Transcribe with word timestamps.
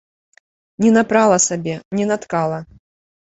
Не 0.85 0.89
напрала 0.95 1.37
сабе, 1.47 1.75
не 1.99 2.05
наткала. 2.13 2.59